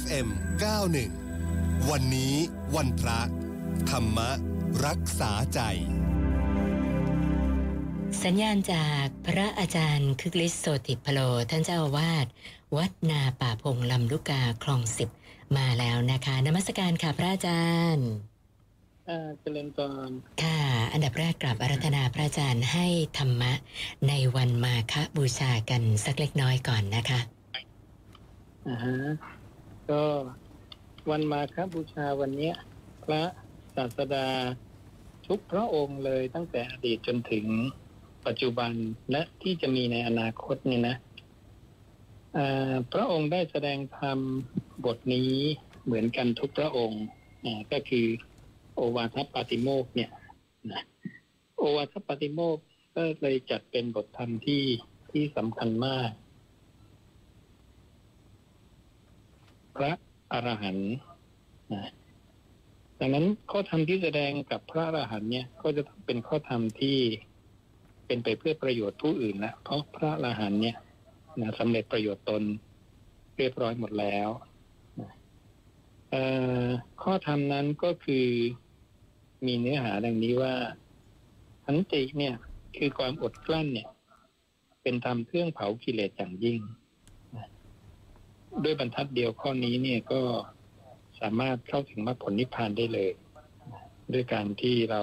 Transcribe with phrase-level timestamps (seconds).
[0.00, 0.28] FM
[1.08, 2.34] 91 วันนี้
[2.76, 3.20] วันพระ
[3.90, 4.18] ธรรม
[4.86, 5.60] รักษาใจ
[8.24, 11.20] สัญญาณจากพระอาจารย์คึกฤทธิ์โสติพโล
[11.50, 12.26] ท่านเจ้าอาวาส
[12.76, 15.10] วัดนาป่าพงลำลูกกาคลองสิบ
[15.56, 17.64] มาแล้วนะคะนมัสการค่ะพระอาจา
[17.94, 18.08] รย์
[19.08, 19.78] อ่าเจริญพ
[20.08, 20.10] ร
[20.42, 20.60] ค่ะ
[20.92, 22.86] อันดับแรกกราบอารัธนาพระอาจารย์ให้
[23.18, 23.52] ธรรมะ
[24.08, 27.20] ในวันมาฆบูชากันสักเล็กน้อยก่อนนะคะ
[28.68, 28.96] อ่าฮะ
[29.90, 30.02] ก็
[31.10, 32.54] วันมาคบูชาวันเนี้ย
[33.04, 33.22] พระ
[33.76, 34.28] ศาสดา
[35.26, 37.46] ทุกพระองค์เลยตั้งแต่อดีตจนถึง
[38.26, 38.72] ปัจจุบัน
[39.10, 40.96] และที่จะมีในอนาคตเนี่ยนะ
[42.92, 44.18] พระองค์ได้แสดงธรรม
[44.84, 45.32] บทนี้
[45.84, 47.04] เหมือนกันทุกพระองค์
[47.72, 48.06] ก็คือ
[48.74, 50.10] โอวาทปาติโมกเนี่ย
[50.72, 50.82] นะ
[51.56, 52.58] โอวาทปาติโมก
[52.96, 54.62] ก็เลยจัดเป็นบทธรรมที่
[55.10, 56.10] ที่สำคัญมาก
[59.76, 59.92] พระ
[60.32, 60.92] อรหันต์
[63.00, 66.98] ดังนั้นข้อธรรมที่แสดงกับพระอรหันต์เนี่ยก็จะต้องเป็นข้อธรรมที่
[68.06, 70.76] เป็นไปเพื่อประโยชน์ผู้อื่นนะเพราะพระอรหันต์เนี่ย
[71.40, 72.42] นะสำเร็จประโยชน์ตน
[73.36, 74.28] เรียบร้อยหมดแล้ว
[77.02, 78.26] ข้อธรรมนั้นก็คือ
[79.46, 80.54] มีเนื้อหาดังนี้ว่า
[81.64, 82.34] ขันติเนี่ย
[82.76, 83.88] คือความอดกลั้นเนี่ย
[84.82, 86.60] เป็นธรรมเครื่องเผากิเลสอย่างยิ่ง
[88.62, 90.20] ด้วยบรรทัดเดียวข้อนี้เนี่ยก็
[91.20, 93.10] สามารถเข้าถึงมรรคผลนิพพานได้เลย
[94.12, 95.02] ด้วยการที่เรา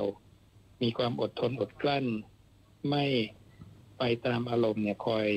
[0.82, 2.06] มีความอดทนอดกลั้น
[2.90, 3.06] ไม่
[3.98, 5.28] ไปตามอารมณ์เนี่ยคอย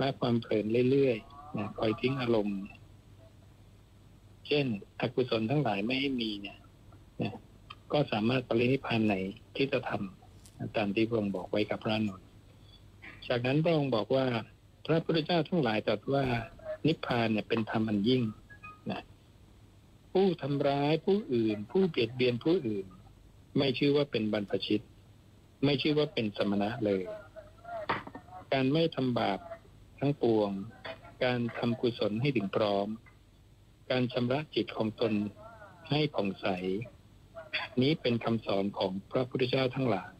[0.00, 2.58] ละความเพลินเรื่อยๆนะคอยทิ้งอารมณ์
[4.46, 4.66] เช่น
[5.00, 6.58] อกุศลทั้งหลายไม่ให้มีเนี่ย
[7.22, 7.34] นะ
[7.92, 9.14] ก็สามารถปรินิพพานไหน
[9.56, 12.28] ที่จะทำตามที่พระองค์บอกไว้กับพระนนท์
[13.28, 14.26] จากนั้นพระองค์บอกว่า
[14.86, 16.24] พระพุทธเจ้าทั้งหลายตรัสว่า
[16.86, 18.22] นิพพานเนี่ยเป็นธรรมอันยิ่ง
[18.90, 19.02] นะ
[20.12, 22.86] ผู้ทำร้ายผู้อื่น ผู้เบียดเบียนผู้อื่น
[23.58, 24.84] ไม่ชื่อว่าเป็นบรรพชิต
[25.64, 27.02] ไม่ชื่อว่าเป็นสมณะเลย
[28.52, 29.38] การไม่ทำบาป
[29.98, 30.50] ทั้งปวง
[31.24, 32.88] การทำกุศลให้ถึงพร้อม
[33.90, 35.12] การชำระจิตของตน
[35.90, 36.46] ให้ผ่องใส
[37.82, 40.12] นี้เป็นคำสอนของพระพุทธเจ้าทั้งหลาย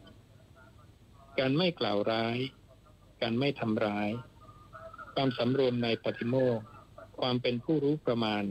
[1.38, 2.36] การไม่กล่าวร้าย
[3.22, 4.08] การไม่ทำร้าย
[5.14, 6.60] ความสำรวมในปฏิโมก
[7.20, 8.42] ความเป็นผู้รู้ประมาณ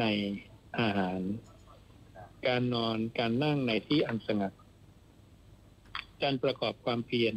[0.00, 0.04] ใน
[0.80, 1.20] อาหาร
[2.46, 4.52] การนอนการนั่งในที่อันสงัด
[6.22, 7.34] การประกอบความเพียร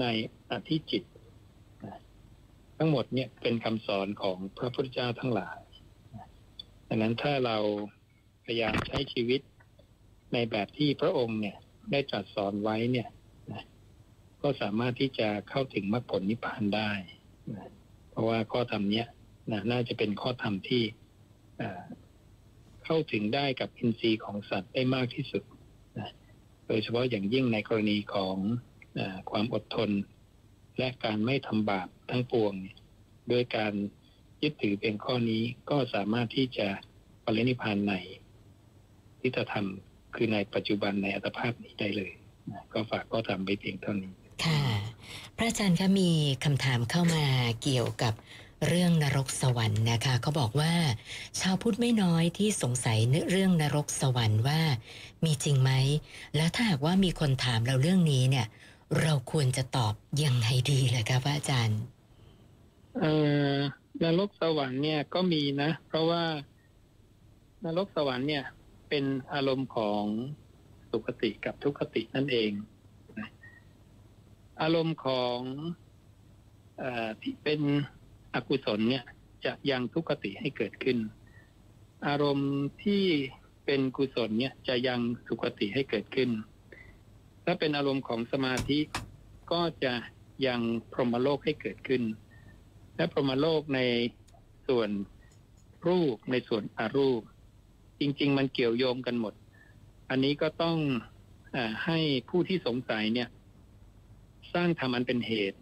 [0.00, 0.06] ใน
[0.50, 1.02] อธิจิต
[2.76, 5.58] ทั้งหมดเนี่ยเป็นคำสอนของพระพุทธเจ้าทั้งหลาย
[6.88, 7.56] ดังนั้นถ้าเรา
[8.44, 9.40] พยายามใช้ชีวิต
[10.32, 11.56] ในแบบที่พระองค์เนี่ย
[11.90, 13.08] ได้ตรัสสอนไว้เนี่ย
[14.42, 16.90] ก็สามารถที่จะเข้าถึงมรรคผลนิพพานได้
[17.54, 17.68] นะ
[18.10, 19.06] เพราะว่าข้อธรรมเนี้ย
[19.52, 20.82] นะน่าจะเป็นข้อธรรมที่
[22.84, 25.42] เข้าถึงได้กับอินทรีย์ของสัตว์ได้มากที่สุด
[25.98, 26.10] นะ
[26.66, 28.36] โดยเฉพาะอย่างยิ่งในกรณีของ
[28.98, 29.90] อความอดทน
[30.78, 32.54] และการไม่ทำบาปทั้งปวง
[33.30, 33.72] ด้วยการ
[34.42, 36.68] ยึดถือเป็นข้อนี้ก็สามารถที่จะ
[37.24, 37.92] ปรินิพานใน
[39.20, 42.12] ที่จะทำคือในปัจจุบันในอัตภาพนี้ได้เลย
[42.50, 44.12] นะก็ฝากก็ทำไปเพียงเท่านี้
[44.44, 44.85] ค่ะ
[45.36, 46.10] พระอาจารย์คะมี
[46.44, 47.24] คำถามเข้ามา
[47.62, 48.14] เกี่ยวกับ
[48.66, 50.72] เรื่องนรกสวรรค์นะคะเขาบอกว่า
[51.40, 52.98] ชาวพุทธไม่น้อยที่สงสัย
[53.30, 54.60] เรื่องนรกสวรรค์ว่า
[55.24, 55.72] มีจริงไหม
[56.36, 58.46] แล้วถ้าหากว่ามีคนถามเราเรื่องนี้เนี่ย
[59.02, 59.94] เราควรจะตอบ
[60.24, 61.80] ยังไงดีเลยคะพระอาจารย์
[63.00, 63.14] เอ่
[63.52, 63.54] อ
[64.04, 66.22] นรกสวรรค์เนี่ยก็มีนะ เพราะว่า
[67.64, 68.44] นรกสวรรค์เนี่ย
[68.88, 70.04] เป็นอารมณ์ของ
[70.90, 72.50] สุคติกับทุคตินั่นเอง
[74.60, 75.38] อารมณ์ของ
[76.82, 76.84] อ
[77.22, 77.60] ที่เป็น
[78.34, 79.04] อกุศลเนี่ย
[79.44, 80.98] จะยังทุคติให้เกิดขึ้น
[82.06, 82.52] อารมณ์
[82.84, 83.04] ที่
[83.64, 86.30] เป็นกุศลเนี่ยจะยังสุคติให้เกิดขึ้น
[87.44, 88.78] ถ้าเป็นอารมณ์ของสมาธิ
[89.52, 89.92] ก็จะ
[90.46, 90.60] ยัง
[90.92, 92.02] พรหมโลกให้เกิดขึ้น
[92.96, 93.80] และพรหมโลกใน
[94.68, 94.90] ส่วน
[95.86, 97.22] รูปในส่วนอารูป
[98.00, 99.34] จริง ๆ มันเกี่ยวโยงกันหมด
[100.10, 100.78] อันนี้ก็ต้อง
[101.54, 101.98] อให้
[102.28, 103.28] ผู้ที่สงสัยเนี่ย
[104.54, 105.58] สร้างธรรมอันเป็นเหตุ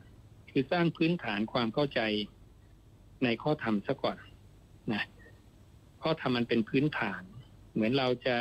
[0.51, 2.01] คือสร้างพื้นฐานความเข้าใจ
[3.25, 4.19] ในข้อธรรมซะก่อน
[4.93, 5.03] นะ
[6.03, 7.23] ข้อธรรมมันเป็นพื้นฐาน
[7.73, 8.35] เหมือนเราจะ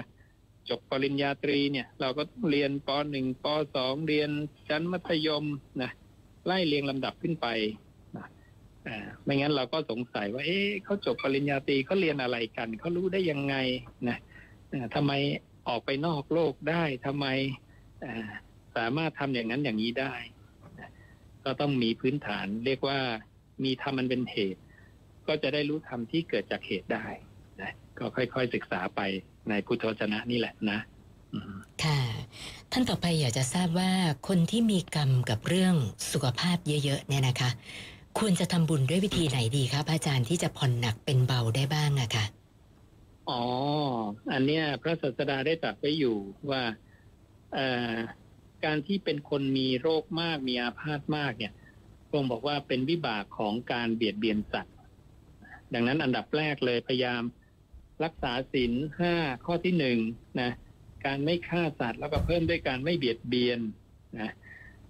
[0.69, 3.45] จบปริญญาตรีเนี่ย เราก็ต้องเรียนปหนึ่งป
[3.75, 4.29] สองเรียน
[4.67, 5.45] ชั้นมัธยม
[5.81, 5.91] นะ
[6.45, 7.47] ไล่เรียงลำดับขึ้นไป
[8.17, 8.25] นะ
[9.23, 13.55] ไม่งั้นเราก็สงสัยว่า เอ๊ะเขาจบปริญญาตรีเขาเรียนอะไรกันเขารู้ได้ยังไง
[14.09, 14.17] นะ
[14.73, 15.11] อ่าทำไม
[15.67, 17.25] ออกไปนอกโลกได้ทำไม
[18.03, 18.05] อ
[18.75, 20.13] สามารถทำอย่างนั้นอย่างนี้ได้
[20.79, 20.89] นะ
[21.45, 22.99] ก็ต้องมีพื้นฐานเรียกว่า
[23.63, 24.61] มีธรรมมันเป็นเหตุ
[25.27, 27.05] ก็จะได้รู้ธรรมที่เกิดจากเหตุได้
[27.61, 29.01] นะก็ค่อยๆศึกษาไป
[29.49, 30.79] ในพุทธวจนะนี่แหละนะ
[31.33, 31.53] อืม
[31.83, 31.99] ค่ะ
[32.71, 33.91] ท่านต่อไปอยากจะทราบว่า
[34.27, 35.75] คนที่มีกรรมกับเรื่อง
[36.11, 37.49] สุขภาพเยอะๆเนี่ยนะคะ
[38.19, 42.25] ควรจะทำบุญด้วยวิธีไหนดีคะพระอาจารย์ที่จะผ่อนหนักเป็นเบาได้บ้างอะค่ะ
[43.29, 43.41] อ๋อ
[44.31, 46.17] อันเนี้ยพระศาสดาได้ตรัสไว้อยู่
[46.49, 46.61] ว่า
[47.53, 47.95] เอ่อ
[48.65, 51.53] การที่เป็นคนมีโรคมากมีอาพาธมากเนี่ย
[52.07, 54.75] พระองค์บอกว่าเป็นวิบากของการเบียดเบียนสัตว์
[55.73, 57.21] ดังนั้นอันดับแรกเลยพยายาม
[58.03, 59.15] รักษาศีลห้า
[59.45, 59.99] ข้อที่หนึ่ง
[60.41, 60.51] นะ
[61.05, 63.59] การไม่ฆ่าสัตว์แล้วก็เพิ่มด้วยการไม่เบียดเบียน
[64.19, 64.31] นะ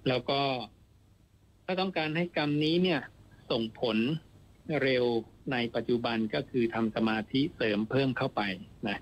[0.08, 0.42] แล้วก็
[1.66, 3.02] ถ้าต้องการให้กรรมนี้เนี่ย
[3.52, 3.98] ส่งผล
[4.84, 5.06] เร็ว
[5.52, 8.42] ในปัจจุบันก็คือทำสมาธิเสริมเพิ่มเข้าไป
[8.88, 8.98] นะ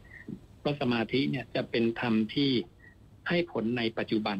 [0.60, 2.52] เพราะสมาธิเนี่ยจะเป็นธรรมที่
[3.30, 4.38] ให้ผลในปัจจุบัน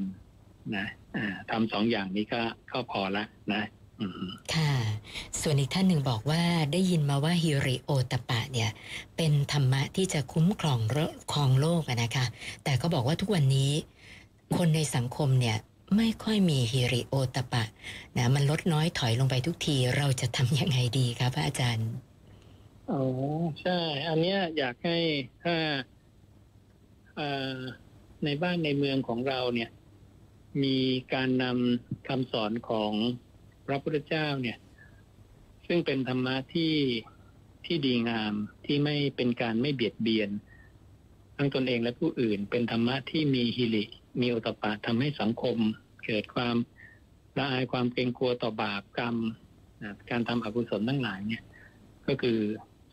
[0.78, 0.86] นะ
[1.16, 2.42] อ่าทำสองอย่างนี้ก็
[2.72, 3.24] ก็พอละ
[3.54, 3.64] นะ
[4.00, 4.26] อืม
[4.56, 4.74] ค่ะ
[5.42, 8.70] ส่วนอีกท่านหนึ่งบอกว่าได้ยินมาว่าฮิริโอตปะเนี่ย
[9.18, 10.98] เป็นธรรมะที่จะคุ้มครองโร
[11.34, 12.26] ครองโลกอะนะคะ
[12.64, 13.72] แต่ก็บอกว่าทุกวันนี้
[14.58, 15.58] คนในสังคมเนี่ย
[15.98, 17.64] ไม่ค่อยมีฮิริโอตปะ
[18.18, 21.90] นะมันลดน้อยถอยลงไปทุกทีเราจะทำยังไงดีคะพระอาจารย์
[22.92, 23.02] อ๋อ
[23.62, 24.98] ใช่ อันเนี้ยอยากให้
[25.44, 25.56] ถ้า
[27.16, 27.56] เอ่อ
[28.26, 29.70] ในบ้านในเมืองของเราเนี่ย
[30.64, 30.78] มี
[31.14, 32.92] การนำคำสอนของ
[33.66, 34.58] พระพุทธเจ้าเนี่ย
[35.68, 36.76] ซึ่งเป็นธรรมะที่
[37.66, 38.34] ที่ดีงาม
[38.66, 40.30] ที่ไม่เป็นการไม่เบียดเบียน
[41.38, 43.84] ทั้งตนเองและผู้อื่น เป็นธรรมะที่มีฮิริ
[44.22, 45.58] มีโอตปปะทำให้สังคม
[46.06, 46.56] เกิดความ
[47.38, 49.16] ละอายความเกรงกลัวต่อบาปกรรม
[50.10, 51.44] การทำอกุศลทั้งหลายเนี่ย
[52.08, 52.38] ก็คือ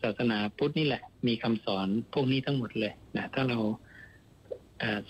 [0.01, 3.59] ศาสนาพุทธนี่แหละ มีคำสอนพวกนี้ทั้งหมดเลยนะถ้าเรา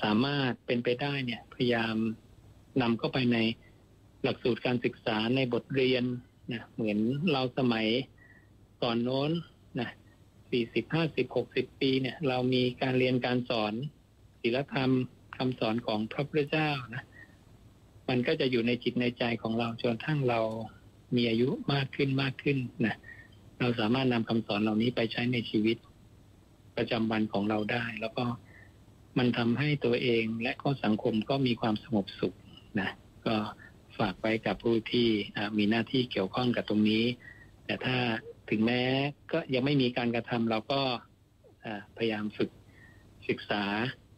[0.04, 1.96] สามารถเป็นไปได้เนี่ย พยายาม
[2.82, 3.38] นำเข้าไปใน
[4.24, 6.04] หลักสูตรการศึกษาในบทเรียน
[6.52, 7.00] นะเหมือน
[7.32, 7.88] เราสมัย
[8.84, 9.32] ก่อนโน้น
[9.80, 9.90] นะ
[10.52, 13.74] สี่สิบห้าสิบหกสิบปีเนี่ย เรามีการเรียนการสอน
[14.42, 14.92] ศีลธรรม
[15.38, 17.04] คำสอนของพระพุทธเจ้านะ
[18.10, 20.40] มันก็จะอยู่ในจิตในใจของเราจนทั่งเรา
[21.16, 22.96] มีอายุมากขึ้นมากขึ้นนะ
[23.60, 25.78] เราสามารถนำคำสอนเหล่านี้ไปใช้ในชีวิต
[26.78, 28.26] ประจำวันของเราได้ แล้วก็
[29.18, 32.36] มันทำให้ตัวเองและก็สังคมก็มีความสงบสุข
[32.80, 32.90] นะ
[33.26, 33.36] ก็
[33.98, 35.08] ฝากไว้กับผู้ที่
[35.58, 37.04] มีหน้าที่เกี่ยวข้องกับตรงนี้
[37.66, 37.98] แต่ถ้า
[38.50, 38.82] ถึงแม้
[39.32, 40.82] ก็ยังไม่มีการกระทำเราก็
[41.98, 42.50] พยายามฝึก
[43.28, 43.64] ศึกษา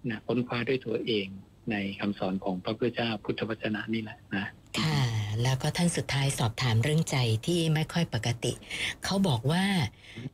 [0.09, 1.27] นะค้นคว้าด้วยตัวเอง
[1.71, 4.45] ในคำสอนของพระพุทธเจ้าพุทธวจนะนี่แหละนะ
[4.79, 4.99] ค่ะ
[5.43, 8.53] แล้วก็ท่านสุดท้ายสอบถามเรื่องใจที่ไม่ค่อยปกติ
[9.03, 9.65] เขาบอกว่า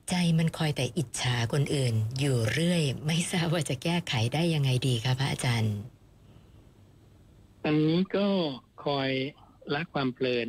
[0.10, 5.76] ใจมันคอยแต่อิจฉาคนอื่น อยู่เรื่อย ไม่ทราบว่าจะแก้ไขได้ยังไงดีคะพระอาจารย์
[7.64, 8.28] อันนี้ก็
[8.86, 9.10] คอย
[9.74, 10.48] ละความเพลิน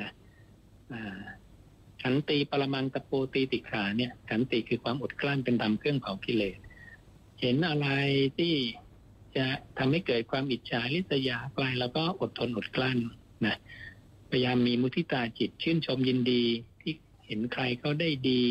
[0.00, 0.10] นะ
[2.02, 6.58] ขันตีปรมังตะโปตีติขาเนี่ยขันติคือความอดกลั้นเป็นธรรมเครื่องเผากิเลส
[7.40, 7.88] เห็นอะไร
[8.38, 8.54] ที่
[9.36, 9.46] จะ
[9.78, 12.98] ทำให้เกิดความอิจฉาริษยาไปแล้วก็อดทนอดกลั้น
[13.46, 13.56] นะ
[14.30, 16.44] พยายามมีมุทิตาจิตชื่นชมยินดี
[16.80, 16.92] ที่
[17.26, 18.42] เห็นใครเขาได้ดี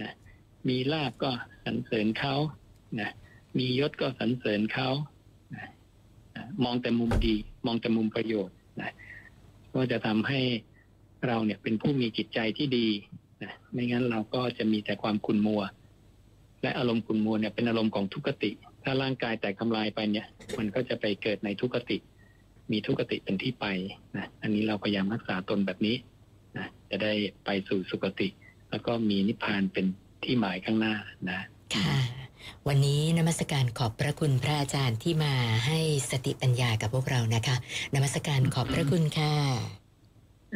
[0.00, 0.12] นะ
[0.68, 1.30] มีลาบก็
[1.64, 2.34] สรรเสริญเขา
[3.00, 3.10] นะ
[3.58, 4.88] มียศก็สรรเสริญเขา
[6.44, 7.36] นะมองแต่มุมดี
[7.66, 8.92] มองแต่มุมประโยชน์นะ
[9.74, 10.40] ก็จะทำให้
[11.26, 12.88] เราเนี่ยเป็นผู้มีจิตใจที่ดี
[13.42, 15.62] นะไม่งั้นเราก็จะมีแต่ความขุ่นมัว
[16.62, 18.50] และอารมณ์ขุ่นมัวเนี่ยเป็นอารมณ์ของทุกขติ
[18.82, 20.26] ถ้าร่างกายแตกทำลายไปเนี่ย
[20.58, 21.96] มันก็จะไปเกิดในทุกขติ
[22.72, 23.66] มีทุกขติเป็นที่ไป
[24.16, 25.96] นะอันนี้เราพยายามรักษาตนแบบนี้
[26.56, 27.12] นะจะได้
[27.44, 28.28] ไปสู่สุคติ
[28.70, 29.86] แล้วก็มีนิพพานเป็น
[30.24, 30.94] ที่หมายข้างหน้า
[31.30, 31.40] นะ
[31.74, 31.84] ค่ะ
[32.68, 35.34] วันนี้นมัสการขอบพระคุณพระอาจารย์ที่มา
[35.66, 37.56] ให้สติปัญญากับพวกเรานะคะ
[37.94, 39.34] นมัสการขอบพระคุณค่ะ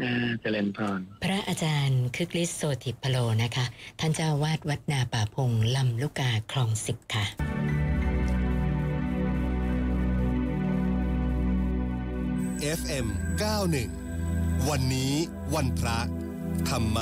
[0.03, 3.65] อ่าเจริญพรพระอาจารย์คึกฤทธิ์โสติพโลนะคะ
[4.01, 7.25] ท่านเจ้าวาดวัดนาป่าพงลำลูกกาคลองสิบค่ะ
[12.79, 13.07] FM
[13.89, 15.13] 91วันนี้
[15.55, 15.99] วันพระ
[16.69, 16.99] ธรรม